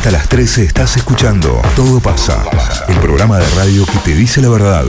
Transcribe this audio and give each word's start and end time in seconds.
hasta 0.00 0.12
las 0.12 0.30
13 0.30 0.64
estás 0.64 0.96
escuchando 0.96 1.60
Todo 1.76 2.00
pasa, 2.00 2.42
el 2.88 2.96
programa 3.00 3.36
de 3.36 3.46
radio 3.50 3.84
que 3.84 3.98
te 3.98 4.14
dice 4.14 4.40
la 4.40 4.48
verdad, 4.48 4.86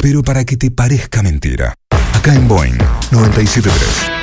pero 0.00 0.22
para 0.22 0.44
que 0.44 0.56
te 0.56 0.70
parezca 0.70 1.20
mentira. 1.20 1.74
Acá 2.14 2.32
en 2.36 2.46
Boeing 2.46 2.78
973. 3.10 4.20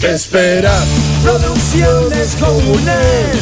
¿Qué 0.00 0.14
comunes. 2.38 3.36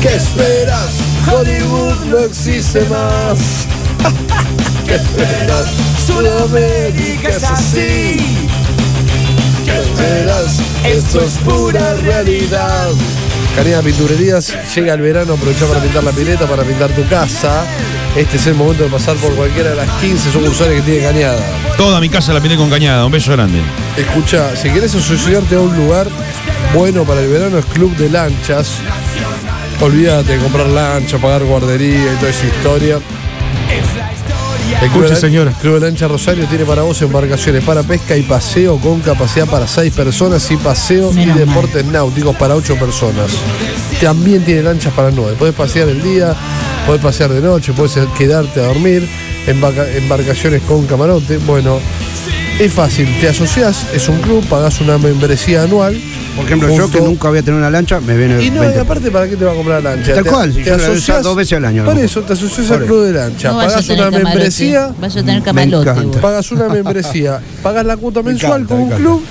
¿Qué 0.00 0.14
esperas? 0.14 0.90
Hollywood 1.26 2.04
no 2.06 2.18
existe 2.18 2.80
más. 2.82 3.66
¿Qué 4.86 4.94
esperas? 4.94 5.66
Sudamérica 6.06 7.28
es 7.30 7.42
así. 7.42 8.16
¿Qué 9.64 9.80
esperas? 9.80 10.60
Esto 10.84 11.20
es 11.22 11.32
pura 11.38 11.94
realidad. 11.94 12.90
Canina 13.56 13.82
Pinturerías, 13.82 14.52
llega 14.74 14.94
el 14.94 15.00
verano, 15.00 15.34
aprovecha 15.34 15.66
para 15.66 15.80
pintar 15.80 16.02
la 16.02 16.10
pileta, 16.10 16.46
para 16.46 16.64
pintar 16.64 16.90
tu 16.90 17.06
casa. 17.08 17.64
Este 18.16 18.36
es 18.36 18.46
el 18.48 18.54
momento 18.54 18.82
de 18.82 18.90
pasar 18.90 19.16
por 19.16 19.32
cualquiera 19.34 19.70
de 19.70 19.76
las 19.76 19.88
15 20.00 20.32
sucursales 20.32 20.80
que 20.80 20.90
tiene 20.90 21.06
Cañada. 21.06 21.40
Toda 21.76 22.00
mi 22.00 22.08
casa 22.08 22.32
la 22.32 22.40
pinté 22.40 22.56
con 22.56 22.68
cañada. 22.68 23.06
Un 23.06 23.12
beso 23.12 23.32
grande. 23.32 23.60
Escucha, 23.96 24.56
si 24.56 24.70
querés 24.70 24.94
asociarte 24.94 25.54
a 25.54 25.60
un 25.60 25.76
lugar 25.76 26.08
bueno 26.74 27.04
para 27.04 27.20
el 27.20 27.28
verano 27.28 27.58
es 27.58 27.64
Club 27.66 27.94
de 27.96 28.10
Lanchas. 28.10 28.78
Olvídate 29.80 30.32
de 30.32 30.38
comprar 30.38 30.66
lancha, 30.66 31.18
pagar 31.18 31.44
guardería 31.44 32.12
y 32.12 32.16
toda 32.16 32.30
esa 32.30 32.46
historia. 32.46 32.98
El 34.82 34.90
Club 34.90 35.04
Escuche, 35.04 35.14
Lan- 35.14 35.20
señora. 35.20 35.52
Club 35.60 35.74
de 35.74 35.80
Lancha 35.86 36.08
Rosario 36.08 36.46
tiene 36.46 36.64
para 36.64 36.82
vos 36.82 37.00
embarcaciones 37.02 37.64
para 37.64 37.82
pesca 37.82 38.16
y 38.16 38.22
paseo 38.22 38.78
con 38.78 39.00
capacidad 39.00 39.46
para 39.46 39.66
6 39.66 39.92
personas 39.94 40.50
y 40.50 40.56
paseo 40.56 41.10
Menos 41.12 41.36
y 41.36 41.38
deportes 41.38 41.84
náuticos 41.86 42.36
para 42.36 42.54
8 42.54 42.76
personas. 42.76 43.30
También 44.00 44.44
tiene 44.44 44.62
lanchas 44.62 44.92
para 44.92 45.10
9. 45.10 45.36
Podés 45.38 45.54
pasear 45.54 45.88
el 45.88 46.02
día, 46.02 46.34
podés 46.86 47.00
pasear 47.00 47.30
de 47.30 47.40
noche, 47.40 47.72
podés 47.72 47.98
quedarte 48.18 48.60
a 48.60 48.64
dormir. 48.66 49.08
Embarca- 49.46 49.88
embarcaciones 49.96 50.62
con 50.62 50.86
camarote. 50.86 51.38
Bueno, 51.38 51.78
es 52.58 52.72
fácil. 52.72 53.08
Te 53.20 53.28
asociás, 53.28 53.86
es 53.94 54.08
un 54.08 54.18
club, 54.20 54.44
pagás 54.48 54.80
una 54.80 54.98
membresía 54.98 55.62
anual. 55.62 55.98
Por 56.36 56.44
ejemplo, 56.46 56.76
yo 56.76 56.90
que 56.90 57.00
nunca 57.00 57.28
voy 57.28 57.38
a 57.38 57.42
tener 57.42 57.58
una 57.58 57.70
lancha, 57.70 58.00
me 58.00 58.16
viene 58.16 58.42
y 58.44 58.50
no, 58.50 58.60
20 58.62 58.76
y 58.76 58.80
aparte, 58.80 59.10
¿para 59.10 59.28
qué 59.28 59.36
te 59.36 59.44
va 59.44 59.52
a 59.52 59.54
comprar 59.54 59.82
la 59.82 59.94
lancha? 59.94 60.14
Tal 60.14 60.24
Te- 60.24 60.30
cual, 60.30 60.52
si 60.52 60.58
te 60.58 60.64
yo 60.64 60.70
la 60.72 60.76
voy 60.76 60.86
a 60.86 60.90
usar 60.90 60.96
asociás- 61.16 61.22
dos 61.22 61.36
veces 61.36 61.52
al 61.58 61.64
año, 61.64 61.84
Por 61.84 61.98
eso, 61.98 62.22
te 62.22 62.32
asociás 62.32 62.66
Por 62.66 62.76
al 62.78 62.84
club 62.86 63.04
de 63.04 63.12
lancha. 63.12 63.52
No 63.52 63.58
tener 63.60 63.76
una 64.00 64.04
camarote, 64.10 64.24
membresía. 64.24 64.94
Vas 65.00 65.16
a 65.16 65.20
tener 65.20 65.42
Me 65.54 65.66
vos. 65.66 66.16
Pagas 66.20 66.52
una 66.52 66.68
membresía, 66.68 67.40
pagas 67.62 67.86
la 67.86 67.96
cuota 67.96 68.22
mensual 68.22 68.62
encanta, 68.62 68.74
con 68.74 68.88
me 68.88 68.94
un 68.94 69.00
club. 69.00 69.22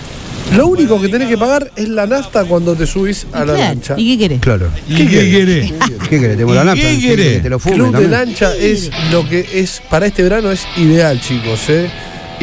Lo 0.56 0.68
único 0.68 1.02
que 1.02 1.08
tenés 1.10 1.30
que 1.30 1.38
pagar 1.38 1.72
es 1.76 1.88
la 1.88 2.06
nafta 2.06 2.44
cuando 2.46 2.76
te 2.76 2.86
subís 2.86 3.26
a 3.32 3.40
la 3.40 3.46
claro, 3.46 3.60
lancha. 3.60 3.96
¿Y 3.98 4.12
qué 4.18 4.24
querés? 4.24 4.40
Claro. 4.42 4.68
¿Y 4.88 4.96
qué 4.96 5.08
querés? 5.10 5.74
¿Qué 6.10 6.20
querés? 6.20 6.38
¿Tengo 6.38 6.54
la 6.54 6.64
¿Y 6.64 6.66
nafta? 6.66 6.82
qué 6.82 7.00
¿Qué 7.00 7.08
querés? 7.08 7.34
Que 7.36 7.40
te 7.40 7.50
lo 7.50 7.60
fume 7.60 7.76
Club 7.76 7.96
de 7.98 8.08
lancha 8.08 8.54
es 8.56 8.92
lo 9.12 9.28
que 9.28 9.48
es 9.54 9.82
para 9.90 10.06
este 10.06 10.22
verano 10.22 10.52
es 10.52 10.66
ideal, 10.78 11.20
chicos, 11.22 11.62
¿eh? 11.70 11.90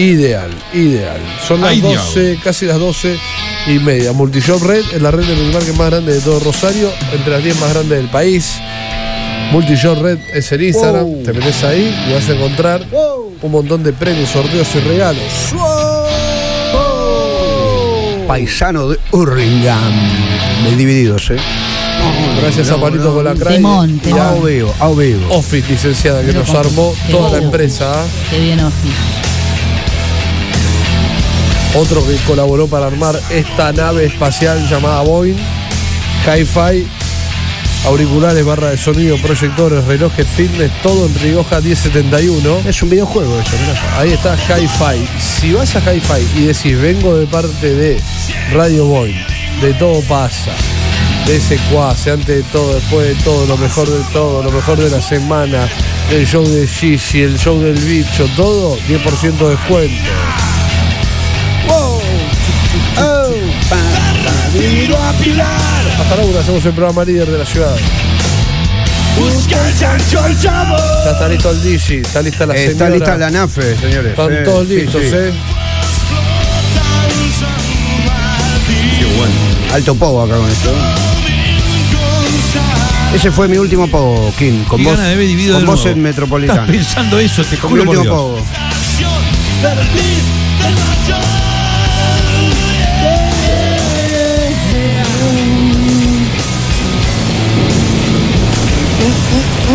Ideal, 0.01 0.51
ideal. 0.73 1.21
Son 1.47 1.61
las 1.61 1.73
Ay, 1.73 1.83
12, 1.83 2.39
casi 2.43 2.65
las 2.65 2.79
12 2.79 3.19
y 3.67 3.79
media. 3.81 4.15
Multishop 4.15 4.63
Red 4.63 4.83
es 4.95 5.03
la 5.03 5.11
red 5.11 5.27
de 5.27 5.35
minimarket 5.35 5.75
más 5.75 5.91
grande 5.91 6.15
de 6.15 6.21
todo 6.21 6.41
Rosario, 6.41 6.91
entre 7.13 7.35
las 7.35 7.45
10 7.45 7.61
más 7.61 7.75
grandes 7.75 7.99
del 7.99 8.09
país. 8.09 8.55
Multishop 9.53 10.01
Red 10.01 10.19
es 10.33 10.51
el 10.53 10.63
Instagram, 10.63 11.23
te 11.23 11.35
metes 11.35 11.63
ahí 11.65 11.95
y 12.09 12.15
vas 12.15 12.27
a 12.31 12.33
encontrar 12.33 12.87
un 13.43 13.53
montón 13.53 13.83
de 13.83 13.93
premios, 13.93 14.31
sorteos 14.31 14.69
y 14.75 14.79
regalos. 14.81 15.53
Paisano 18.27 18.89
de 18.89 18.99
Hurlingham. 19.11 19.93
De 20.65 20.77
divididos, 20.77 21.31
¿eh? 21.31 21.37
Gracias 22.41 22.71
a 22.71 22.81
Palito 22.81 23.13
Colacray 23.13 23.57
Temón, 23.57 24.01
y 24.03 24.13
a 24.13 24.31
A 24.31 24.35
veo, 24.37 24.73
a 24.81 24.89
veo. 24.89 25.19
Office, 25.29 25.71
licenciada, 25.71 26.23
que 26.25 26.33
nos 26.33 26.49
armó 26.55 26.95
toda 27.11 27.39
la 27.39 27.45
empresa. 27.45 28.03
¿ah? 28.03 28.07
Qué 28.31 28.41
bien, 28.41 28.61
Office. 28.61 29.30
Otro 31.75 32.05
que 32.05 32.17
colaboró 32.27 32.67
para 32.67 32.87
armar 32.87 33.21
esta 33.31 33.73
nave 33.73 34.07
espacial 34.07 34.69
llamada 34.69 35.03
Boeing, 35.03 35.37
Hi-Fi, 36.27 36.87
auriculares, 37.87 38.45
barra 38.45 38.71
de 38.71 38.77
sonido, 38.77 39.17
proyectores, 39.19 39.85
relojes, 39.85 40.27
fitness, 40.27 40.71
todo 40.83 41.07
en 41.07 41.15
Rioja 41.15 41.61
1071. 41.61 42.63
Es 42.67 42.83
un 42.83 42.91
videojuego 42.91 43.39
eso, 43.39 43.53
mirá. 43.61 43.99
Ahí 44.01 44.13
está 44.13 44.35
Hi-Fi. 44.35 45.09
Si 45.21 45.53
vas 45.53 45.77
a 45.77 45.81
Hi-Fi 45.81 46.41
y 46.41 46.47
decís, 46.47 46.81
vengo 46.81 47.17
de 47.17 47.27
parte 47.27 47.73
de 47.73 48.01
Radio 48.53 48.87
Boeing, 48.87 49.25
de 49.63 49.73
todo 49.75 50.01
pasa, 50.03 50.51
de 51.27 51.37
ese 51.37 51.57
cuase, 51.73 52.11
antes 52.11 52.37
de 52.37 52.43
todo, 52.51 52.75
después 52.75 53.07
de 53.07 53.15
todo, 53.23 53.47
lo 53.47 53.57
mejor 53.57 53.89
de 53.89 54.03
todo, 54.13 54.43
lo 54.43 54.51
mejor 54.51 54.77
de 54.77 54.91
la 54.91 55.01
semana, 55.01 55.69
el 56.11 56.27
show 56.27 56.45
de 56.45 56.67
Gigi, 56.67 57.23
el 57.23 57.39
show 57.39 57.61
del 57.61 57.79
bicho, 57.79 58.29
todo, 58.37 58.77
10% 58.89 59.39
de 59.39 59.51
descuento. 59.51 60.11
Hasta 66.01 66.15
ahora 66.23 66.41
hacemos 66.41 66.65
el 66.65 66.73
programa 66.73 67.05
líder 67.05 67.31
de 67.31 67.39
la 67.39 67.47
ciudad. 67.47 67.77
Ya 71.05 71.11
está 71.13 71.29
listo 71.29 71.51
el 71.51 71.63
Digi, 71.63 71.95
está 71.97 72.23
lista 72.23 72.47
la 72.47 72.55
Está 72.55 72.73
señora. 72.87 72.91
lista 72.97 73.17
la 73.17 73.31
NAFE, 73.31 73.77
señores. 73.77 74.11
Están 74.11 74.33
Eh, 74.33 74.43
todos 74.45 74.69
listos, 74.69 75.03
sí. 75.03 75.09
¿eh? 75.13 75.33
Qué 78.99 79.05
bueno. 79.17 79.35
Alto 79.75 79.95
pogo 79.95 80.23
acá 80.23 80.37
con 80.37 80.51
esto. 80.51 80.73
Ese 83.15 83.31
fue 83.33 83.49
mi 83.49 83.57
último 83.59 83.89
pogo, 83.89 84.33
King. 84.39 84.65
Con 84.65 84.79
Qué 84.79 84.85
vos, 84.89 84.99
con 84.99 85.61
de 85.61 85.67
vos 85.67 85.87
en 85.87 86.03
Metropolitano. 86.03 86.61
Estás 86.63 86.71
pensando 86.77 87.19
eso, 87.19 87.45
te 87.45 87.57
Con 87.57 87.73
mi 87.73 87.81
juro 87.81 87.85
por 87.93 87.97
último 87.99 88.03
Dios. 88.05 88.17
pogo. 88.17 88.47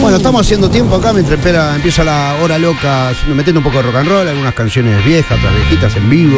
Bueno, 0.02 0.18
estamos 0.18 0.42
haciendo 0.46 0.70
tiempo 0.70 0.96
acá 0.96 1.14
mientras 1.14 1.40
espera- 1.40 1.76
empieza 1.76 2.04
la 2.04 2.36
hora 2.42 2.58
loca, 2.60 3.12
metiendo 3.34 3.60
un 3.60 3.64
poco 3.64 3.78
de 3.78 3.84
rock 3.84 3.96
and 3.96 4.10
roll, 4.10 4.28
algunas 4.28 4.54
canciones 4.54 5.04
viejas, 5.04 5.38
otras 5.38 5.54
viejitas 5.56 5.96
en 5.96 6.10
vivo. 6.10 6.38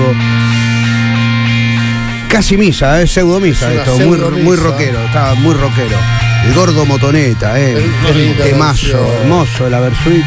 Casi 2.30 2.58
misa, 2.58 3.02
es 3.02 3.12
pseudo 3.12 3.40
misa 3.40 3.72
Es 3.74 3.80
esto, 3.80 3.98
muy, 4.00 4.18
muy 4.18 4.56
rockero, 4.56 5.00
está 5.06 5.34
muy 5.36 5.54
rockero. 5.54 5.98
El 6.46 6.54
gordo 6.54 6.86
motoneta, 6.86 7.60
eh. 7.60 7.78
Temazo, 8.42 8.92
canción. 8.92 9.08
hermoso, 9.22 9.70
la 9.70 9.80
Versuit. 9.82 10.24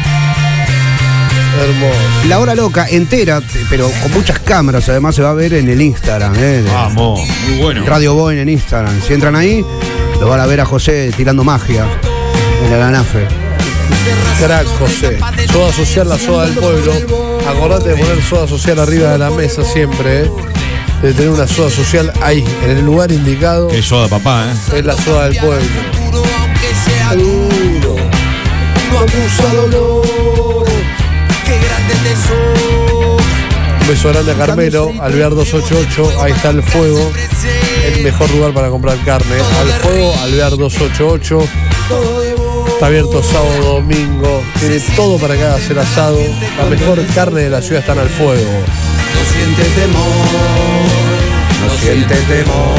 Hermoso. 1.63 2.27
La 2.27 2.39
hora 2.39 2.53
loca 2.55 2.87
entera, 2.89 3.41
pero 3.69 3.89
con 4.01 4.11
muchas 4.13 4.39
cámaras, 4.39 4.87
además 4.89 5.15
se 5.15 5.21
va 5.23 5.31
a 5.31 5.33
ver 5.33 5.53
en 5.55 5.67
el 5.69 5.81
Instagram, 5.81 6.33
eh, 6.37 6.63
Vamos, 6.71 7.21
muy 7.47 7.57
bueno. 7.59 7.85
Radio 7.85 8.13
Boeing 8.13 8.39
en 8.39 8.49
Instagram. 8.49 9.01
Si 9.01 9.13
entran 9.13 9.35
ahí, 9.35 9.65
lo 10.19 10.27
van 10.27 10.39
a 10.41 10.45
ver 10.45 10.61
a 10.61 10.65
José 10.65 11.11
tirando 11.15 11.43
magia 11.43 11.85
el 12.69 12.81
anafe. 12.81 13.27
Crack, 14.39 14.67
José. 14.79 15.19
Soda 15.51 15.71
social, 15.71 16.09
la 16.09 16.17
soda 16.17 16.45
del 16.45 16.55
pueblo. 16.55 16.93
Acordate 17.47 17.89
de 17.89 17.95
poner 17.95 18.21
soda 18.23 18.47
social 18.47 18.79
arriba 18.79 19.11
de 19.11 19.17
la 19.17 19.29
mesa 19.29 19.63
siempre, 19.63 20.21
¿eh? 20.21 20.31
De 21.01 21.13
tener 21.13 21.29
una 21.29 21.47
soda 21.47 21.69
social 21.69 22.11
ahí, 22.21 22.45
en 22.63 22.77
el 22.77 22.85
lugar 22.85 23.11
indicado. 23.11 23.67
Qué 23.67 23.81
soda, 23.81 24.07
papá, 24.07 24.45
¿eh? 24.45 24.77
Es 24.79 24.85
la 24.85 24.95
soda 24.95 25.29
del 25.29 25.37
pueblo. 25.37 25.65
Duro, 27.11 27.95
no 28.91 28.99
acusa 28.99 29.53
dolor. 29.55 30.01
Un 33.81 33.87
beso 33.87 34.09
grande 34.09 34.31
a 34.31 34.35
Carmelo, 34.35 34.91
Alvear 35.01 35.31
288, 35.35 36.21
ahí 36.21 36.31
está 36.31 36.51
el 36.51 36.63
fuego, 36.63 37.11
el 37.85 38.03
mejor 38.03 38.29
lugar 38.31 38.53
para 38.53 38.69
comprar 38.69 38.97
carne. 39.03 39.35
Al 39.59 39.67
fuego, 39.81 40.13
Alvear 40.23 40.51
288. 40.51 42.30
Está 42.81 42.87
abierto 42.87 43.21
sábado, 43.21 43.73
domingo, 43.75 44.43
tiene 44.59 44.79
todo 44.95 45.19
para 45.19 45.35
que 45.35 45.43
hagas 45.43 45.69
el 45.69 45.77
asado. 45.77 46.17
La 46.57 46.65
mejor 46.65 46.99
carne 47.13 47.41
de 47.41 47.49
la 47.51 47.61
ciudad 47.61 47.81
están 47.81 47.99
al 47.99 48.09
fuego. 48.09 48.41
No 48.41 49.23
siente 49.31 49.61
temor, 49.79 50.07
no 51.61 51.69
siente 51.77 52.15
temor. 52.15 52.75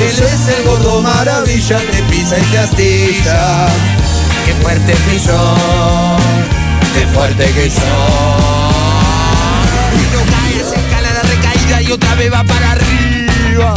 Él 0.00 0.18
es 0.20 0.48
el 0.48 0.64
gordo 0.64 1.00
maravilla, 1.00 1.78
te 1.78 2.02
pisa 2.10 2.36
y 2.40 2.42
te 2.42 2.58
astilla. 2.58 3.68
Qué 4.46 4.54
fuerte 4.54 4.96
pisó, 5.08 5.56
qué 6.94 7.06
fuerte 7.06 7.44
que 7.52 7.70
soy. 7.70 7.82
Y 9.94 10.02
no 10.12 10.22
cae, 10.28 10.58
se 10.68 10.74
escala 10.74 11.08
la 11.12 11.22
recaída 11.22 11.82
y 11.82 11.92
otra 11.92 12.16
vez 12.16 12.32
va 12.32 12.42
para 12.42 12.72
arriba. 12.72 13.74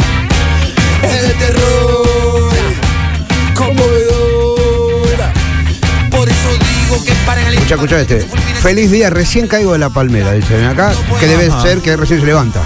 Escucha, 7.10 7.76
escucha 7.76 8.00
este. 8.02 8.20
Feliz 8.62 8.92
día, 8.92 9.10
recién 9.10 9.48
caigo 9.48 9.74
de 9.74 9.80
la 9.80 9.90
palmera, 9.90 10.32
dicen 10.34 10.64
acá, 10.66 10.92
que 11.20 11.28
debe 11.28 11.50
ser 11.62 11.80
que 11.80 11.96
recién 11.96 12.20
se 12.20 12.26
levanta. 12.26 12.62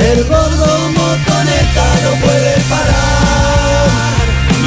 El 0.00 0.24
gordo 0.24 0.90
motoneta 0.90 1.84
no 2.04 2.26
puede 2.26 2.54
parar. 2.68 3.88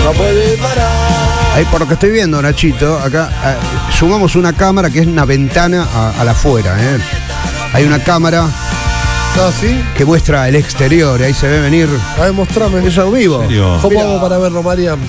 No 0.04 0.12
puede 0.12 0.58
parar. 0.58 0.92
Ahí 1.56 1.66
por 1.66 1.82
lo 1.82 1.88
que 1.88 1.94
estoy 1.94 2.12
viendo, 2.12 2.42
Nachito, 2.42 2.98
acá 3.00 3.30
eh, 3.46 3.56
sumamos 3.98 4.36
una 4.36 4.54
cámara 4.54 4.90
que 4.90 5.00
es 5.00 5.08
una 5.08 5.26
ventana 5.26 5.88
a, 5.94 6.22
a 6.22 6.24
la 6.24 6.32
afuera. 6.32 6.76
¿eh? 6.80 6.98
Hay 7.74 7.84
una 7.86 8.00
cámara 8.04 8.46
¿Ah, 8.46 9.52
sí? 9.60 9.84
que 9.96 10.04
muestra 10.06 10.48
el 10.48 10.56
exterior 10.56 11.20
y 11.22 11.26
ahí 11.26 11.34
se 11.34 11.48
ve 11.48 11.60
venir. 11.62 11.90
A 12.18 12.22
ver, 12.22 12.34
mostrame. 12.34 12.86
Eso 12.88 13.12
vivo. 13.12 13.46
¿Cómo 13.82 14.02
hago 14.02 14.22
para 14.22 14.38
verlo, 14.38 14.64
Mariam? 14.64 15.00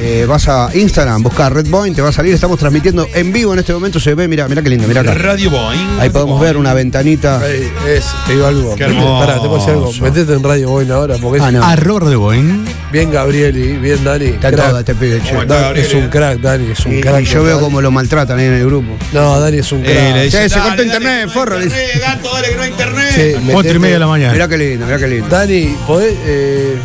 Eh, 0.00 0.24
vas 0.28 0.48
a 0.48 0.70
Instagram, 0.74 1.22
buscar 1.22 1.52
Redpoint, 1.54 1.94
te 1.94 2.02
va 2.02 2.08
a 2.08 2.12
salir. 2.12 2.34
Estamos 2.34 2.58
transmitiendo 2.58 3.06
en 3.14 3.32
vivo 3.32 3.52
en 3.52 3.60
este 3.60 3.72
momento. 3.72 4.00
Se 4.00 4.14
ve, 4.14 4.26
mira, 4.26 4.48
mira 4.48 4.62
qué 4.62 4.70
lindo, 4.70 4.88
mira 4.88 5.02
acá. 5.02 5.14
Radio 5.14 5.50
Boeing. 5.50 6.00
Ahí 6.00 6.10
podemos 6.10 6.40
ver 6.40 6.56
una 6.56 6.72
ventanita. 6.74 7.40
Es, 7.48 8.06
te 8.26 8.32
digo 8.32 8.46
algo. 8.46 8.74
Qué 8.74 8.84
Vete, 8.84 8.96
hermoso. 8.96 9.18
pará, 9.20 9.34
te 9.34 9.40
puedo 9.48 9.56
decir 9.58 9.70
algo. 9.70 9.92
Metete 10.00 10.32
en 10.32 10.42
Radio 10.42 10.68
Boy 10.70 10.90
ahora, 10.90 11.16
porque 11.20 11.38
es 11.38 11.44
Ah, 11.44 11.52
no. 11.52 11.62
Arroba 11.64 12.08
de 12.10 12.16
Boeing. 12.16 12.64
bien 12.90 13.10
Gabrieli, 13.12 13.76
bien 13.78 14.02
Dani. 14.02 14.26
Está 14.26 14.50
todo 14.50 14.78
este 14.78 14.94
pibe, 14.94 15.20
che. 15.22 15.34
Dan- 15.46 15.76
es 15.76 15.92
un 15.94 16.04
eh. 16.04 16.08
crack, 16.10 16.40
Dani, 16.40 16.70
es 16.72 16.86
un 16.86 16.98
Y, 16.98 17.00
crack. 17.00 17.22
y 17.22 17.24
yo 17.26 17.42
veo 17.44 17.60
cómo 17.60 17.80
lo 17.80 17.90
maltratan 17.90 18.38
ahí 18.38 18.46
en 18.46 18.54
el 18.54 18.66
grupo. 18.66 18.96
No, 19.12 19.38
Dani 19.40 19.58
es 19.58 19.70
un 19.72 19.82
crack. 19.82 19.94
Eh, 19.94 20.22
dice, 20.24 20.42
Sí, 20.44 20.48
se 20.48 20.58
dale, 20.58 20.62
cortó 20.70 20.76
dale, 20.76 20.82
internet, 20.84 21.26
no 21.26 21.32
forro, 21.32 21.62
internet, 21.62 22.00
gato, 22.00 22.30
dale 22.34 22.48
que 22.48 22.56
no 22.56 22.62
hay 22.62 22.70
internet. 22.70 23.12
Sí, 23.14 23.50
Cuatro 23.52 23.72
y 23.74 23.78
media 23.78 23.94
de 23.94 24.00
la 24.00 24.06
mañana. 24.06 24.32
Mirá 24.32 24.48
qué 24.48 24.58
lindo, 24.58 24.86
mirá 24.86 24.98
qué 24.98 25.06
lindo. 25.08 25.28
Dani, 25.28 25.76
¿podés, 25.86 26.14
eh, 26.24 26.76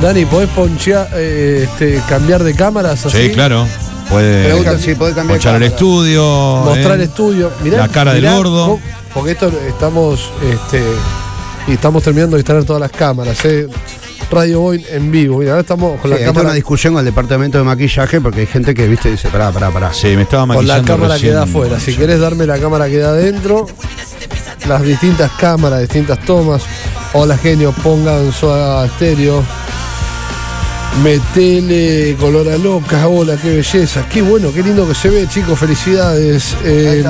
Dani, 0.00 0.24
¿podés 0.24 0.48
ponchear, 0.50 1.08
eh, 1.14 1.64
este, 1.68 2.00
cambiar 2.08 2.44
de 2.44 2.54
cámaras 2.54 3.04
así? 3.06 3.24
Sí, 3.24 3.30
claro. 3.32 3.66
Puede 4.08 4.44
Preguntan 4.44 4.78
si 4.78 4.94
podés 4.94 5.14
cambiar 5.14 5.38
ponchar 5.38 5.56
el 5.56 5.64
estudio. 5.64 6.62
Mostrar 6.64 6.92
eh. 6.92 6.94
el 6.94 7.00
estudio. 7.02 7.50
Mirá, 7.62 7.78
La 7.78 7.88
cara 7.88 8.14
del 8.14 8.24
gordo. 8.24 8.78
Porque 9.12 9.32
esto 9.32 9.52
estamos, 9.68 10.30
este, 10.42 10.82
y 11.66 11.72
estamos 11.72 12.02
terminando 12.02 12.36
de 12.36 12.40
instalar 12.40 12.64
todas 12.64 12.80
las 12.80 12.92
cámaras, 12.92 13.44
eh. 13.44 13.68
Radio 14.30 14.60
Boy 14.60 14.84
en 14.90 15.10
vivo. 15.10 15.38
Mira, 15.38 15.52
ahora 15.52 15.60
estamos 15.60 16.00
con 16.00 16.10
Sí, 16.10 16.18
la 16.18 16.24
cámara, 16.24 16.46
una 16.46 16.54
discusión 16.54 16.94
con 16.94 17.00
el 17.00 17.04
departamento 17.04 17.58
de 17.58 17.64
maquillaje 17.64 18.20
porque 18.20 18.40
hay 18.40 18.46
gente 18.46 18.74
que, 18.74 18.86
viste, 18.88 19.10
dice, 19.10 19.28
pará, 19.28 19.50
pará, 19.52 19.70
pará. 19.70 19.92
Sí, 19.92 20.16
me 20.16 20.22
estaba 20.22 20.42
con 20.46 20.66
la 20.66 20.78
maquillando 20.78 20.92
cámara 20.92 21.20
que 21.20 21.30
da 21.30 21.42
afuera. 21.42 21.78
Si 21.78 21.94
querés 21.94 22.20
darme 22.20 22.46
la 22.46 22.58
cámara 22.58 22.88
que 22.88 22.98
da 22.98 23.10
adentro, 23.10 23.66
las 24.66 24.82
distintas 24.82 25.30
cámaras, 25.32 25.80
distintas 25.80 26.18
tomas. 26.20 26.62
Hola 27.12 27.36
genio, 27.36 27.72
pongan 27.82 28.32
su 28.32 28.50
estéreo. 28.84 29.44
Metele 31.02 32.16
color 32.18 32.48
a 32.48 32.56
loca, 32.56 33.08
hola, 33.08 33.36
qué 33.36 33.56
belleza. 33.56 34.06
Qué 34.08 34.22
bueno, 34.22 34.52
qué 34.52 34.62
lindo 34.62 34.86
que 34.86 34.94
se 34.94 35.10
ve, 35.10 35.26
chicos, 35.28 35.58
felicidades. 35.58 36.56
Eh, 36.64 37.04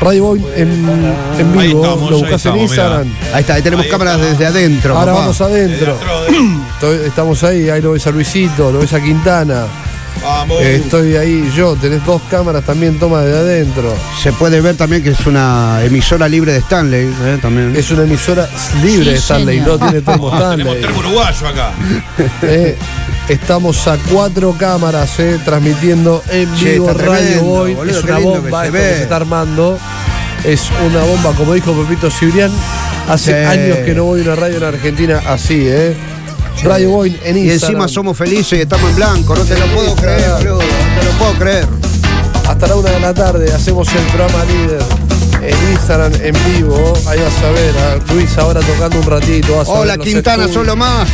Radio 0.00 0.24
Boy 0.24 0.44
en, 0.56 0.68
en 1.38 1.58
Ahí 1.58 1.68
vivo, 1.68 1.84
estamos, 1.84 2.10
lo 2.10 2.16
ahí 2.16 2.22
buscas 2.22 2.46
en 2.46 2.56
Instagram. 2.58 3.14
Ahí 3.32 3.40
está, 3.40 3.54
ahí 3.54 3.62
tenemos 3.62 3.84
Ahí 3.84 3.90
cámaras 3.90 4.16
está. 4.20 4.30
desde 4.30 4.46
adentro. 4.46 4.98
Ahora 4.98 5.12
papá. 5.12 5.20
vamos 5.20 5.40
adentro. 5.40 5.98
Estamos 7.06 7.44
ahí, 7.44 7.70
ahí 7.70 7.80
lo 7.80 7.92
ves 7.92 8.06
a 8.06 8.10
Luisito, 8.10 8.70
lo 8.72 8.80
ves 8.80 8.92
a 8.92 9.00
Quintana. 9.00 9.66
Vamos. 10.22 10.62
Estoy 10.62 11.16
ahí 11.16 11.50
yo, 11.56 11.74
tenés 11.76 12.04
dos 12.04 12.20
cámaras 12.30 12.64
también, 12.64 12.98
toma 12.98 13.22
de 13.22 13.36
adentro. 13.36 13.92
Se 14.22 14.32
puede 14.32 14.60
ver 14.60 14.76
también 14.76 15.02
que 15.02 15.10
es 15.10 15.26
una 15.26 15.80
emisora 15.84 16.28
libre 16.28 16.52
de 16.52 16.58
Stanley, 16.58 17.06
¿eh? 17.24 17.38
también. 17.42 17.74
Es 17.74 17.90
una 17.90 18.04
emisora 18.04 18.48
libre 18.82 19.12
de 19.12 19.16
Stanley, 19.16 19.58
señor. 19.58 19.80
no 19.80 19.86
tiene 19.88 20.00
termo 20.02 20.30
Tenemos 20.38 20.42
Stanley. 20.76 20.80
termo 20.80 20.98
uruguayo 21.00 21.48
acá. 21.48 21.70
Eh, 22.42 22.76
estamos 23.28 23.86
a 23.88 23.96
cuatro 24.10 24.54
cámaras 24.58 25.18
eh, 25.18 25.38
transmitiendo 25.44 26.22
en 26.30 26.54
Che, 26.56 26.72
vivo 26.74 26.88
Radio 26.92 27.06
tremendo, 27.16 27.44
Boy. 27.44 27.74
boludo, 27.74 27.98
es 27.98 28.04
una 28.04 28.18
bomba 28.18 28.62
que 28.62 28.66
se 28.66 28.66
esto 28.66 28.72
que 28.72 28.78
ve. 28.90 28.96
se 28.96 29.02
está 29.02 29.16
armando. 29.16 29.78
Es 30.44 30.68
una 30.88 31.02
bomba, 31.04 31.32
como 31.36 31.54
dijo 31.54 31.72
Pepito 31.72 32.10
Cibrián. 32.10 32.50
Hace 33.08 33.32
Sí. 33.32 33.46
años 33.46 33.78
que 33.78 33.94
no 33.94 34.04
voy 34.04 34.20
a 34.20 34.24
una 34.24 34.34
radio 34.36 34.56
en 34.58 34.64
Argentina 34.64 35.20
así, 35.26 35.64
¿eh? 35.66 35.94
Radio 36.62 36.90
Boy 36.90 37.18
en 37.24 37.36
y 37.36 37.40
Instagram. 37.40 37.52
encima 37.52 37.88
somos 37.88 38.16
felices 38.16 38.58
y 38.58 38.62
estamos 38.62 38.88
en 38.90 38.96
blanco, 38.96 39.34
no 39.34 39.44
te 39.44 39.58
lo 39.58 39.66
puedo 39.66 39.96
creer, 39.96 40.30
boludo, 40.38 40.58
no 40.58 41.00
te 41.00 41.06
lo 41.06 41.18
puedo 41.18 41.32
creer. 41.34 41.66
Hasta 42.48 42.66
la 42.66 42.76
una 42.76 42.90
de 42.90 43.00
la 43.00 43.14
tarde 43.14 43.52
hacemos 43.52 43.88
el 43.88 44.02
programa 44.06 44.44
líder 44.44 45.11
en 45.42 45.72
Instagram 45.72 46.12
en 46.22 46.34
vivo. 46.56 46.92
Ahí 47.06 47.18
vas 47.20 47.42
a 47.42 47.50
ver 47.50 47.74
a 47.78 48.12
Luis 48.12 48.36
ahora 48.38 48.60
tocando 48.60 48.98
un 48.98 49.06
ratito. 49.06 49.56
Vas 49.56 49.68
a 49.68 49.72
Hola 49.72 49.96
ver 49.96 50.06
Quintana, 50.06 50.44
estudios, 50.44 50.54
solo 50.66 50.76
más. 50.76 51.08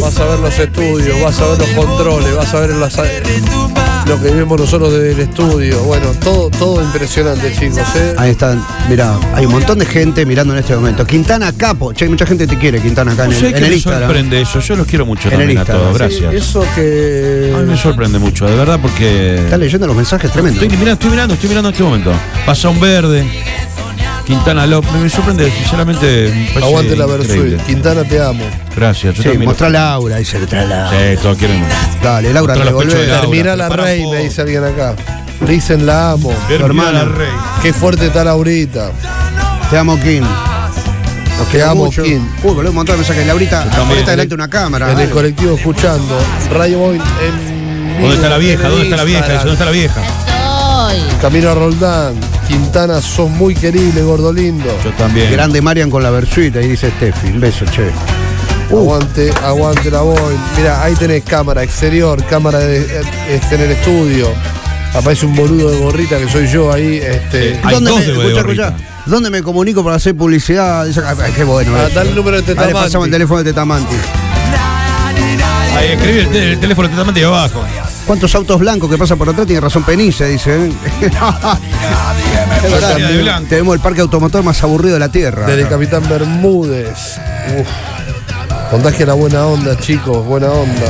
Vas 0.00 0.18
a 0.18 0.24
ver 0.24 0.38
los 0.40 0.58
estudios, 0.58 1.20
vas 1.22 1.40
a 1.40 1.46
ver 1.48 1.58
los 1.58 1.68
controles, 1.70 2.34
vas 2.36 2.54
a 2.54 2.60
ver 2.60 2.70
las- 2.70 2.96
lo 4.06 4.18
que 4.22 4.30
vemos 4.30 4.58
nosotros 4.58 4.90
desde 4.92 5.12
el 5.12 5.20
estudio. 5.20 5.80
Bueno, 5.82 6.06
todo, 6.24 6.48
todo 6.50 6.82
impresionante, 6.82 7.52
chicos. 7.52 7.78
¿eh? 7.94 8.14
Ahí 8.16 8.30
están, 8.30 8.64
mira, 8.88 9.14
hay 9.34 9.44
un 9.44 9.52
montón 9.52 9.78
de 9.78 9.84
gente 9.84 10.24
mirando 10.24 10.54
en 10.54 10.60
este 10.60 10.74
momento. 10.74 11.04
Quintana 11.06 11.52
Capo, 11.52 11.92
che, 11.92 12.08
mucha 12.08 12.24
gente 12.24 12.46
te 12.46 12.56
quiere, 12.56 12.80
Quintana 12.80 13.12
acá 13.12 13.24
en 13.24 13.30
No 13.32 13.36
el, 13.36 13.40
sé 13.42 13.46
en 13.48 13.52
qué 13.52 13.58
el 13.64 13.68
me 13.68 13.74
Instagram. 13.74 14.02
sorprende 14.04 14.40
eso. 14.40 14.60
Yo 14.60 14.76
los 14.76 14.86
quiero 14.86 15.04
mucho 15.04 15.28
En 15.28 15.34
el 15.34 15.38
también 15.40 15.58
a 15.58 15.60
Instagram, 15.60 15.92
todos. 15.92 16.12
Sí, 16.12 16.20
Gracias. 16.22 16.48
eso 16.48 16.64
que. 16.74 17.52
A 17.54 17.58
mí 17.58 17.66
me 17.70 17.76
sorprende 17.76 18.18
mucho, 18.18 18.46
de 18.46 18.56
verdad, 18.56 18.78
porque. 18.80 19.34
Están 19.44 19.60
leyendo 19.60 19.86
los 19.86 19.96
mensajes 19.96 20.32
tremendos. 20.32 20.62
Estoy 20.62 20.78
mirando, 20.78 20.92
estoy 20.94 21.10
mirando, 21.10 21.34
estoy 21.34 21.48
mirando 21.50 21.68
en 21.68 21.72
este 21.74 21.84
momento. 21.84 22.12
Pasa 22.46 22.68
un 22.70 22.80
verde. 22.80 23.26
Quintana 24.28 24.66
López. 24.66 24.92
Me 24.92 25.08
sorprende, 25.08 25.50
sinceramente. 25.50 26.30
me 26.34 26.44
parece 26.52 26.64
Aguante 26.66 26.96
la 26.96 27.04
increíble. 27.06 27.36
Versuit. 27.50 27.66
Quintana, 27.66 28.04
te 28.04 28.20
amo. 28.22 28.44
Gracias. 28.76 29.14
Yo 29.16 29.22
Sí, 29.22 29.28
también. 29.30 29.48
mostrá 29.48 29.70
Laura, 29.70 30.16
dice 30.18 30.38
trae 30.46 30.66
Laura. 30.66 30.90
Sí, 30.90 31.18
todos 31.22 31.38
quieren. 31.38 31.64
Dale, 32.02 32.32
Laura, 32.34 32.54
Mostrá 32.54 32.70
los 32.70 32.84
pechos 32.84 32.94
de 33.00 33.06
revolver. 33.06 33.08
Laura. 33.08 33.20
Termina 33.22 33.56
la 33.56 33.68
prepara 33.68 33.84
reina, 33.88 34.04
todo. 34.12 34.22
dice 34.22 34.40
alguien 34.42 34.64
acá. 34.64 34.94
Dicen 35.40 35.86
la 35.86 36.10
amo. 36.12 36.30
Hermana 36.50 37.00
hermana. 37.00 37.04
Rey. 37.16 37.28
Qué 37.62 37.72
fuerte 37.72 38.06
está 38.08 38.22
Laurita. 38.22 38.90
Te 39.70 39.78
amo, 39.78 39.98
Kim. 39.98 40.22
Nos 41.38 41.48
Te 41.48 41.62
amo, 41.62 41.84
mucho. 41.86 42.02
Kim. 42.02 42.28
Uy, 42.42 42.52
boludo, 42.54 42.68
un 42.68 42.74
montón 42.76 42.94
de 42.96 42.98
mensajes. 42.98 43.26
Laurita, 43.26 43.64
también. 43.64 43.88
ponete 43.88 44.10
delante 44.10 44.28
de 44.28 44.34
una 44.34 44.48
cámara. 44.48 44.86
En 44.86 44.92
el 44.92 44.98
dale. 44.98 45.10
colectivo 45.10 45.54
escuchando. 45.56 46.18
Radio 46.52 46.78
Boy 46.80 46.96
en. 46.96 47.98
¿Dónde 48.00 48.14
está 48.16 48.28
la 48.28 48.36
vieja? 48.38 48.68
¿Dónde 48.68 48.84
está 48.84 48.96
la 48.98 49.04
vieja? 49.04 49.34
¿Dónde 49.38 49.52
está 49.52 49.64
la 49.64 49.70
vieja? 49.70 50.00
Soy. 50.26 51.02
Camino 51.22 51.50
a 51.50 51.54
Roldán. 51.54 52.14
Quintana, 52.48 53.02
sos 53.02 53.28
muy 53.30 53.54
querible, 53.54 54.02
gordo 54.02 54.32
lindo. 54.32 54.64
Yo 54.82 54.90
también. 54.92 55.30
Grande 55.30 55.60
Marian 55.60 55.90
con 55.90 56.02
la 56.02 56.10
Versuit, 56.10 56.56
ahí 56.56 56.68
dice 56.68 56.90
Steffi. 56.90 57.28
Un 57.28 57.40
beso, 57.40 57.64
che. 57.66 57.90
Aguante, 58.70 59.30
aguante 59.44 59.90
la 59.90 60.00
Boy. 60.00 60.34
Mira, 60.56 60.82
ahí 60.82 60.94
tenés 60.94 61.24
cámara 61.24 61.62
exterior, 61.62 62.22
cámara 62.24 62.58
de, 62.58 63.02
este, 63.30 63.54
en 63.54 63.60
el 63.60 63.70
estudio. 63.72 64.28
Aparece 64.94 65.26
un 65.26 65.36
boludo 65.36 65.70
de 65.70 65.78
gorrita 65.78 66.18
que 66.18 66.28
soy 66.28 66.48
yo 66.48 66.72
ahí. 66.72 66.96
Este, 66.96 67.60
¿Dónde 67.70 67.92
me, 67.92 68.00
de 68.00 68.12
escuchá, 68.12 68.42
gorrita. 68.42 68.68
escuchá, 68.68 68.84
¿Dónde 69.04 69.30
me 69.30 69.42
comunico 69.42 69.84
para 69.84 69.96
hacer 69.96 70.16
publicidad? 70.16 70.86
Ay, 70.86 71.32
qué 71.36 71.44
bueno. 71.44 71.72
Ah, 71.76 71.88
dale 71.94 72.10
el 72.10 72.16
número 72.16 72.38
de 72.38 72.42
Tetamanti. 72.42 72.74
pasamos 72.74 73.06
el 73.06 73.12
teléfono 73.12 73.42
de 73.42 73.50
Tetamanti. 73.50 73.94
Ahí 75.76 75.92
escribí 75.92 76.18
el, 76.20 76.36
el 76.36 76.60
teléfono 76.60 76.88
de 77.12 77.24
abajo. 77.24 77.62
¿Cuántos 78.08 78.34
autos 78.34 78.58
blancos 78.58 78.90
que 78.90 78.96
pasan 78.96 79.18
por 79.18 79.28
atrás? 79.28 79.46
Tiene 79.46 79.60
razón 79.60 79.82
Penice, 79.84 80.24
dice. 80.26 80.56
¿eh? 80.66 80.72
Verdad, 82.62 83.42
tenemos 83.50 83.74
el 83.74 83.80
parque 83.80 84.00
automotor 84.00 84.42
más 84.42 84.62
aburrido 84.62 84.94
de 84.94 85.00
la 85.00 85.10
Tierra. 85.10 85.46
Desde 85.46 85.68
Capitán 85.68 86.08
Bermúdez. 86.08 87.18
Uf. 87.60 87.68
Contagia 88.70 89.04
la 89.06 89.12
buena 89.12 89.46
onda, 89.46 89.78
chicos, 89.78 90.24
buena 90.26 90.48
onda. 90.50 90.86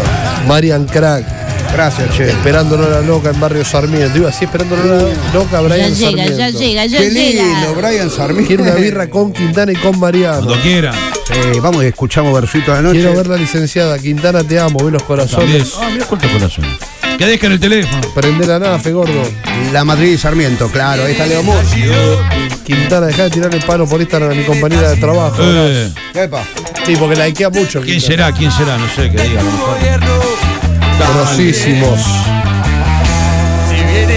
Marian 0.46 0.84
Crack, 0.86 1.24
Gracias, 1.72 2.08
che. 2.16 2.28
esperándolo 2.30 2.86
a 2.86 2.88
la 2.88 3.00
loca 3.02 3.30
en 3.30 3.40
Barrio 3.40 3.64
Sarmiento. 3.64 4.16
Iba 4.18 4.28
así, 4.30 4.44
esperándolo 4.44 4.82
a 4.82 4.86
la 4.86 5.02
loca, 5.34 5.50
Ya 5.52 5.60
Brian 5.60 5.94
llega, 5.94 6.06
Sarmiento. 6.10 6.38
ya 6.38 6.50
llega, 6.50 6.86
ya 6.86 6.98
Qué 6.98 7.10
llega. 7.10 7.42
lindo, 7.42 7.74
Brian 7.74 8.10
Sarmiento. 8.10 8.46
Quiero 8.46 8.62
una 8.62 8.74
birra 8.74 9.10
con 9.10 9.32
Quintana 9.32 9.72
y 9.72 9.76
con 9.76 9.98
Mariano. 9.98 10.44
Cuando 10.46 10.62
quieran. 10.62 10.94
Eh, 11.30 11.58
vamos 11.60 11.82
y 11.84 11.88
escuchamos 11.88 12.32
Versuito 12.32 12.70
de 12.70 12.76
la 12.78 12.82
noche. 12.82 13.00
Quiero 13.00 13.14
ver 13.16 13.26
la 13.26 13.36
licenciada. 13.36 13.98
Quintana, 13.98 14.42
te 14.44 14.58
amo, 14.58 14.78
ve 14.84 14.92
los 14.92 15.02
corazones. 15.02 15.74
Ah, 15.80 15.88
mira 15.92 16.06
cuántos 16.06 16.30
corazones. 16.30 16.78
Que 17.18 17.26
dejen 17.26 17.50
el 17.52 17.58
teléfono. 17.60 18.00
Prende 18.14 18.46
la 18.46 18.60
nafe, 18.60 18.92
gordo. 18.92 19.22
La 19.72 19.84
Madrid 19.84 20.12
y 20.12 20.18
Sarmiento, 20.18 20.68
claro. 20.70 21.04
Ahí 21.04 21.12
está 21.12 21.26
Leo 21.26 21.42
Moss. 21.42 21.66
Quintana, 22.64 23.06
dejá 23.08 23.24
de 23.24 23.30
tirarle 23.30 23.60
palo 23.60 23.86
por 23.88 24.00
Instagram 24.00 24.30
a 24.30 24.34
mi 24.34 24.44
compañera 24.44 24.90
de 24.90 24.96
trabajo. 24.96 25.36
Eh, 25.40 25.90
Epa. 26.14 26.44
Sí, 26.86 26.94
porque 26.96 27.16
la 27.16 27.24
ikea 27.24 27.50
mucho. 27.50 27.80
¿Quién 27.80 27.98
Quintana. 27.98 28.26
será? 28.26 28.32
¿Quién 28.32 28.52
será? 28.52 28.78
No 28.78 28.86
sé, 28.94 29.10
que 29.10 29.20
diga 29.22 29.40
a 29.40 29.42
lo 29.42 29.50
mejor. 29.50 29.78
Grosísimos. 31.14 32.00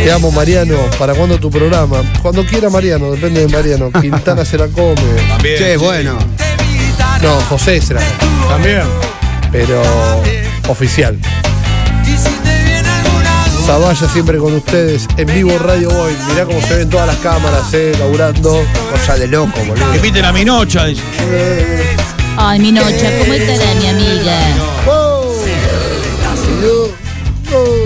Te 0.03 0.11
amo, 0.11 0.31
Mariano. 0.31 0.75
¿Para 0.99 1.13
cuándo 1.15 1.39
tu 1.39 1.49
programa? 1.49 2.01
Cuando 2.21 2.45
quiera, 2.45 2.69
Mariano. 2.69 3.11
Depende 3.11 3.45
de 3.45 3.47
Mariano. 3.47 3.91
Quintana 4.01 4.45
se 4.45 4.57
la 4.59 4.67
come. 4.67 4.95
También. 5.27 5.57
Che, 5.57 5.73
sí. 5.73 5.77
bueno. 5.83 6.17
No, 7.21 7.39
José 7.49 7.81
se 7.81 7.95
la 7.95 8.01
come. 8.01 8.47
También. 8.47 8.83
Pero 9.51 9.81
oficial. 10.67 11.17
Zavalla 13.65 14.09
siempre 14.09 14.37
con 14.37 14.53
ustedes 14.55 15.07
en 15.17 15.27
vivo 15.27 15.57
Radio 15.59 15.89
Boy. 15.89 16.13
Mirá 16.29 16.45
cómo 16.45 16.61
se 16.61 16.77
ven 16.77 16.89
todas 16.89 17.07
las 17.07 17.17
cámaras, 17.17 17.73
eh, 17.73 17.93
laburando. 17.99 18.63
Cosa 18.91 19.15
de 19.17 19.27
loco, 19.27 19.59
boludo. 19.65 19.95
Inviten 19.95 20.25
a 20.25 20.31
mi 20.31 20.43
noche. 20.43 20.79
dice. 20.87 21.01
Ay, 22.37 22.59
mi 22.59 22.71
noche, 22.71 23.19
¿cómo 23.19 23.33
estará 23.33 23.73
mi 23.75 23.87
amiga? 23.87 24.39
estallido. 26.17 26.89
Oh, 27.53 27.85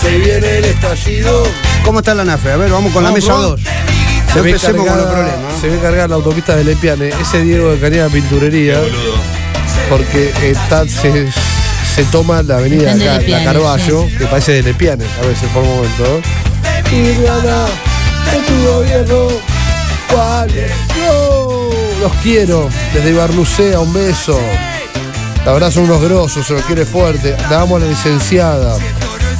se 0.00 0.18
viene 0.18 0.58
el 0.58 0.64
estallido. 0.64 1.44
¿Cómo 1.84 1.98
está 2.00 2.14
la 2.14 2.24
NAFE? 2.24 2.52
A 2.52 2.56
ver, 2.56 2.70
vamos 2.70 2.92
con 2.92 3.02
la 3.02 3.10
Vamos, 3.10 3.22
mesa 3.24 3.32
vamos. 3.34 3.50
2. 3.50 3.60
Se 4.32 4.40
ve, 4.40 4.50
empecemos 4.50 4.86
con 4.86 4.96
los 4.96 5.06
cargada, 5.06 5.30
problemas. 5.32 5.60
se 5.60 5.68
ve 5.68 5.78
cargada 5.78 6.08
la 6.08 6.14
autopista 6.16 6.56
de 6.56 6.64
Lepiane. 6.64 7.08
Ese 7.20 7.42
Diego 7.42 7.70
de 7.70 7.78
Cañada 7.78 8.08
Pinturería. 8.08 8.78
Porque 9.88 10.32
está, 10.42 10.86
se, 10.88 11.28
se 11.96 12.04
toma 12.04 12.42
la 12.42 12.58
avenida 12.58 12.92
acá, 12.92 13.22
la 13.26 13.42
Carballo, 13.42 14.06
que 14.18 14.26
parece 14.26 14.52
de 14.52 14.62
Lepiane 14.64 15.06
a 15.18 15.26
veces 15.26 15.48
por 15.48 15.64
momentos. 15.64 16.20
Iriana, 16.92 17.64
de 18.30 18.38
tu 18.46 18.70
gobierno, 18.70 19.28
¿cuál 20.12 20.50
es? 20.50 20.72
No, 20.98 21.70
los 22.02 22.12
quiero. 22.22 22.68
Desde 22.92 23.08
Ibarlucea, 23.08 23.80
un 23.80 23.94
beso. 23.94 24.38
La 25.46 25.54
verdad 25.54 25.70
son 25.70 25.84
unos 25.84 26.02
grosos, 26.02 26.46
se 26.46 26.52
los 26.52 26.62
quiere 26.64 26.84
fuerte. 26.84 27.34
La 27.48 27.62
amo 27.62 27.76
a 27.76 27.78
la 27.78 27.86
licenciada. 27.86 28.76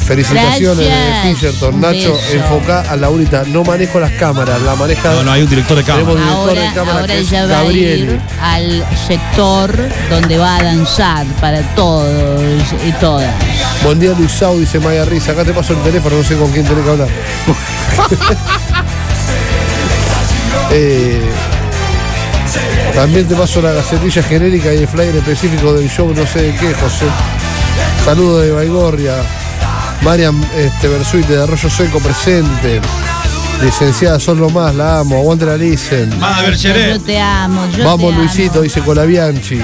Felicitaciones 0.06 0.88
Fisherton. 1.22 1.80
Nacho, 1.80 2.16
enfoca 2.32 2.80
a 2.82 2.96
Laurita. 2.96 3.42
No 3.48 3.64
manejo 3.64 3.98
las 3.98 4.12
cámaras, 4.12 4.62
la 4.62 4.74
maneja. 4.76 5.12
No, 5.14 5.24
no, 5.24 5.32
hay 5.32 5.42
un 5.42 5.48
director 5.50 5.76
de 5.76 5.82
Tenemos 5.82 6.14
cámara. 6.16 6.30
director 6.30 6.54
de 6.54 6.60
Ahora, 6.60 6.74
cámara 6.74 7.00
ahora 7.00 7.14
que 7.14 7.20
es 7.20 7.28
ella 7.28 7.46
va 7.46 7.58
a 7.58 7.62
Gabriel. 7.62 8.00
ir 8.02 8.20
al 8.40 8.86
sector 9.08 9.88
donde 10.10 10.38
va 10.38 10.56
a 10.56 10.62
danzar 10.62 11.26
para 11.40 11.62
todos 11.74 12.62
y 12.86 12.92
todas. 12.92 13.30
Buen 13.82 13.98
día 13.98 14.12
Luisao, 14.16 14.56
dice 14.58 14.78
Maya 14.78 15.04
Risa. 15.04 15.32
Acá 15.32 15.44
te 15.44 15.52
paso 15.52 15.72
el 15.72 15.80
teléfono, 15.80 16.16
no 16.16 16.22
sé 16.24 16.36
con 16.36 16.50
quién 16.52 16.64
tenés 16.64 16.84
que 16.84 16.90
hablar. 16.90 17.08
Eh, 20.72 21.20
también 22.94 23.26
te 23.28 23.34
paso 23.36 23.62
la 23.62 23.72
gacetilla 23.72 24.22
genérica 24.22 24.72
y 24.74 24.78
el 24.78 24.88
flyer 24.88 25.14
específico 25.16 25.72
del 25.72 25.88
show, 25.88 26.12
no 26.14 26.26
sé 26.26 26.42
de 26.42 26.54
qué, 26.56 26.74
José. 26.74 27.06
Saludos 28.04 28.42
de 28.44 28.52
Baigorria. 28.52 29.14
Mariam 30.02 30.42
este, 30.56 30.88
de 30.88 31.42
Arroyo 31.42 31.70
Seco 31.70 31.98
presente. 32.00 32.80
Licenciada, 33.62 34.20
son 34.20 34.38
lo 34.38 34.50
más, 34.50 34.74
la 34.74 34.98
amo. 35.00 35.16
Aguante 35.16 35.46
la 35.46 35.56
licen. 35.56 36.18
Más 36.18 36.38
a 36.38 36.42
ver, 36.42 36.56
Yo 36.56 37.00
te 37.00 37.18
amo, 37.18 37.66
yo 37.70 37.84
Vamos 37.84 38.12
te 38.12 38.18
Luisito, 38.18 38.54
amo. 38.54 38.62
dice 38.62 38.80
Colabianchi. 38.80 39.60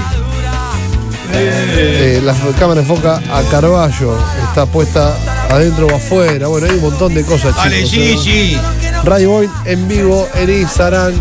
Eh, 1.35 2.21
la 2.25 2.35
cámara 2.59 2.81
enfoca 2.81 3.17
a 3.17 3.43
Carballo. 3.51 4.19
Está 4.49 4.67
puesta 4.67 5.15
adentro 5.51 5.87
o 5.87 5.95
afuera. 5.97 6.49
Bueno, 6.49 6.67
hay 6.69 6.77
un 6.77 6.83
montón 6.83 7.15
de 7.15 7.23
cosas, 7.25 7.55
chicos. 7.63 7.95
Dale, 7.95 8.53
¿eh? 8.53 8.61
Radio 9.05 9.31
Boy 9.31 9.51
en 9.65 9.89
vivo 9.89 10.29
en 10.35 10.51
Instagram. 10.51 11.13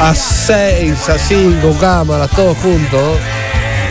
A 0.00 0.14
6, 0.14 1.08
a 1.08 1.18
5 1.18 1.76
cámaras, 1.80 2.30
todos 2.30 2.56
juntos. 2.58 3.18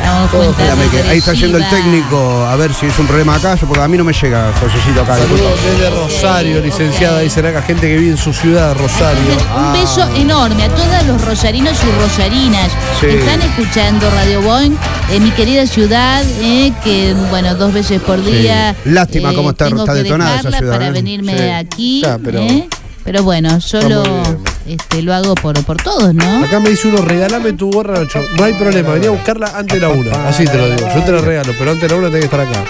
Espérame 0.09 0.89
que 0.91 1.01
ahí 1.09 1.17
está 1.17 1.33
yendo 1.33 1.57
el 1.57 1.67
técnico 1.69 2.45
a 2.45 2.55
ver 2.55 2.73
si 2.73 2.85
es 2.85 2.99
un 2.99 3.07
problema 3.07 3.35
acá, 3.35 3.57
porque 3.67 3.81
a 3.81 3.87
mí 3.87 3.97
no 3.97 4.03
me 4.03 4.13
llega, 4.13 4.51
Josecito, 4.59 5.01
acá. 5.01 5.17
Saludos 5.17 5.59
desde 5.63 5.89
Rosario, 5.89 6.61
licenciada. 6.61 7.19
Dicen 7.19 7.45
acá 7.45 7.61
gente 7.63 7.87
que 7.87 7.97
vive 7.97 8.11
en 8.11 8.17
su 8.17 8.31
ciudad, 8.31 8.75
Rosario. 8.77 9.21
Un 9.57 9.73
beso 9.73 10.07
enorme 10.15 10.63
a 10.63 10.69
todos 10.69 11.03
los 11.07 11.25
rosarinos 11.25 11.77
y 11.83 12.01
rosarinas 12.01 12.71
Sí. 12.99 13.07
que 13.07 13.19
están 13.19 13.41
escuchando 13.41 14.09
Radio 14.11 14.41
Boing 14.41 14.77
en 15.11 15.23
mi 15.23 15.31
querida 15.31 15.65
ciudad, 15.65 16.23
eh, 16.41 16.71
que 16.83 17.15
bueno, 17.31 17.55
dos 17.55 17.73
veces 17.73 17.99
por 18.01 18.23
día. 18.23 18.75
Lástima 18.85 19.33
cómo 19.33 19.51
está- 19.51 19.65
tengo 19.65 19.81
está 19.81 19.93
que 19.93 20.03
detonada 20.03 20.39
esa 20.39 20.51
ciudad, 20.51 20.71
Para 20.73 20.87
¿eh? 20.87 20.91
venirme 20.91 21.37
Sí. 21.37 21.49
aquí. 21.49 22.01
Ya, 22.03 22.17
pero- 22.23 22.39
eh, 22.41 22.67
pero 23.03 23.23
bueno, 23.23 23.59
solo 23.59 24.03
muy 24.03 24.09
bien. 24.21 24.37
Este, 24.65 25.01
lo 25.01 25.13
hago 25.13 25.35
por, 25.35 25.63
por 25.63 25.77
todos, 25.77 26.13
¿no? 26.13 26.45
Acá 26.45 26.59
me 26.59 26.69
dice 26.69 26.87
uno, 26.87 27.01
regálame 27.01 27.53
tu 27.53 27.71
gorra, 27.71 27.99
Nacho. 27.99 28.21
No 28.37 28.43
hay 28.43 28.53
problema, 28.53 28.93
venía 28.93 29.09
a 29.09 29.11
buscarla 29.11 29.51
antes 29.55 29.79
de 29.79 29.87
la 29.87 29.93
una. 29.93 30.27
Así 30.27 30.45
te 30.45 30.57
lo 30.57 30.67
digo. 30.67 30.87
Yo 30.95 31.03
te 31.03 31.11
la 31.11 31.21
regalo, 31.21 31.53
pero 31.57 31.71
antes 31.71 31.89
de 31.89 31.95
la 31.95 32.01
una 32.01 32.07
tenés 32.09 32.29
que 32.29 32.35
estar 32.35 32.41
acá. 32.41 32.63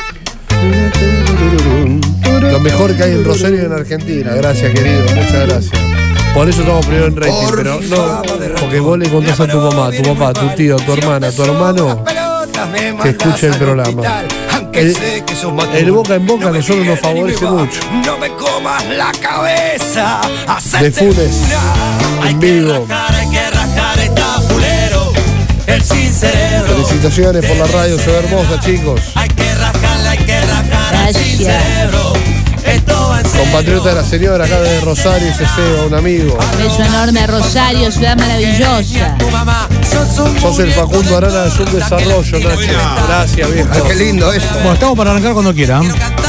Lo 2.51 2.59
mejor 2.59 2.95
que 2.95 3.03
hay 3.03 3.11
en 3.11 3.23
Rosario 3.23 3.61
y 3.61 3.65
en 3.65 3.71
Argentina. 3.71 4.33
Gracias, 4.35 4.73
querido. 4.73 5.03
Muchas 5.03 5.47
gracias. 5.47 5.81
Por 6.33 6.49
eso 6.49 6.61
estamos 6.61 6.85
primero 6.85 7.07
en 7.07 7.15
rating, 7.15 7.47
pero 7.55 7.79
no. 7.81 8.21
Porque 8.59 8.79
vos 8.79 8.97
le 8.97 9.09
contás 9.09 9.39
a 9.39 9.47
tu 9.47 9.57
mamá, 9.57 9.89
tu 9.91 10.03
papá, 10.03 10.33
tu 10.33 10.49
tío, 10.55 10.75
tu 10.77 10.93
hermana, 10.93 11.31
tu 11.31 11.43
hermano 11.43 12.03
que 13.01 13.09
escuche 13.09 13.47
el 13.47 13.55
programa. 13.55 14.01
El, 14.75 14.93
el 15.73 15.91
boca 15.91 16.15
en 16.15 16.27
boca 16.27 16.49
a 16.49 16.51
nosotros 16.51 16.85
nos 16.85 16.99
favorece 16.99 17.45
mucho. 17.45 17.79
No 18.05 18.17
me 18.17 18.29
comas 18.31 18.85
la 18.87 19.11
cabeza. 19.13 20.19
De 20.81 20.91
Funes, 20.91 21.41
en 22.27 22.39
vivo. 22.39 22.85
Felicitaciones 26.67 27.45
por 27.45 27.57
la 27.57 27.67
radio, 27.67 27.97
se 27.97 28.07
ve 28.07 28.17
hermosa, 28.17 28.59
chicos. 28.59 29.01
Hay 29.15 29.29
que 29.29 29.55
rascarla, 29.55 30.11
hay 30.11 30.17
que 30.17 30.41
sin 31.13 31.45
Gracias. 31.45 32.34
Compatriota 33.45 33.89
de 33.89 33.95
la 33.95 34.03
señora 34.03 34.45
acá 34.45 34.59
de 34.59 34.81
Rosario, 34.81 35.27
ese 35.29 35.45
Seba, 35.45 35.85
un 35.87 35.93
amigo. 35.93 36.37
Beso 36.57 36.83
enorme 36.83 37.19
a 37.21 37.27
Rosario, 37.27 37.91
ciudad 37.91 38.17
maravillosa. 38.17 39.17
Tu 39.17 39.29
mamá, 39.29 39.67
sos 39.81 40.19
un 40.19 40.39
Sos 40.39 40.59
el 40.59 40.71
Facundo 40.71 41.17
Arana 41.17 41.43
de 41.43 41.63
un 41.63 41.71
desarrollo, 41.71 42.39
Nacho. 42.39 42.73
Gracias, 43.07 43.53
viejo. 43.53 43.69
Ay, 43.71 43.81
qué 43.87 43.95
lindo 43.95 44.33
eso. 44.33 44.47
Bueno, 44.55 44.73
estamos 44.73 44.97
para 44.97 45.11
arrancar 45.11 45.33
cuando 45.33 45.53
quieran. 45.53 45.83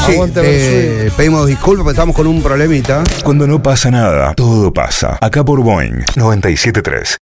Sí, 0.06 0.12
eh, 0.36 1.10
pedimos 1.16 1.46
disculpas 1.46 1.84
porque 1.84 1.94
estamos 1.94 2.14
con 2.14 2.26
un 2.26 2.42
problemita. 2.42 3.02
Cuando 3.24 3.46
no 3.46 3.62
pasa 3.62 3.90
nada, 3.90 4.34
todo 4.34 4.72
pasa. 4.72 5.18
Acá 5.20 5.44
por 5.44 5.60
Boeing 5.62 6.04
973. 6.16 7.16